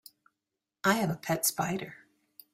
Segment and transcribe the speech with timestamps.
[0.83, 1.93] I have a pet spider.